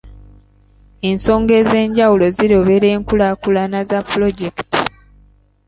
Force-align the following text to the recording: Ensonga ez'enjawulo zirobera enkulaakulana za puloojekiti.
Ensonga 1.09 1.53
ez'enjawulo 1.61 2.25
zirobera 2.37 2.87
enkulaakulana 2.95 3.79
za 3.89 3.99
puloojekiti. 4.07 4.81